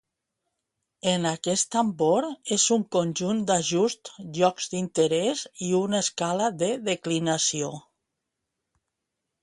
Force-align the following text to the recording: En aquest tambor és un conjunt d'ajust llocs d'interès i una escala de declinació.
En 1.11 1.27
aquest 1.31 1.69
tambor 1.75 2.27
és 2.55 2.65
un 2.77 2.87
conjunt 2.97 3.43
d'ajust 3.51 4.11
llocs 4.39 4.73
d'interès 4.75 5.47
i 5.69 5.71
una 5.85 6.03
escala 6.07 6.53
de 6.65 6.75
declinació. 6.93 7.73